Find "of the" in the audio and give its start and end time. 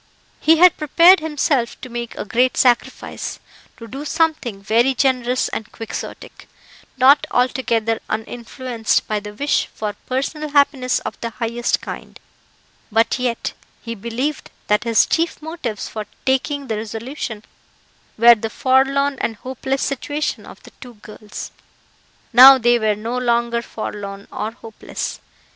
11.01-11.29, 20.47-20.71